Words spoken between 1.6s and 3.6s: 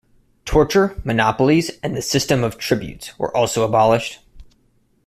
and the system of tributes were